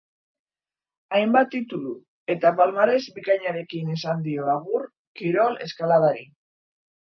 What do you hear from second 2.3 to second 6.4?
eta palmares bikaianarekin esan dio agur kirol eskaladari.